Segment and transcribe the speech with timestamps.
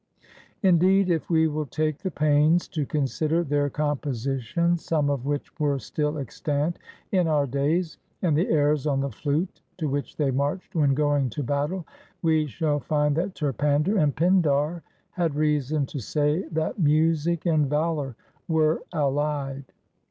[0.63, 5.59] Indeed, if we will take the pains to consider their com positions, some of which
[5.59, 6.79] were still extant
[7.11, 11.29] in our days, and the airs on the flute to which they marched when going
[11.29, 11.85] to battle,
[12.23, 17.69] we shall find that Terpander and Pin dar had reason to say that music and
[17.69, 18.15] valor
[18.47, 19.65] were allied.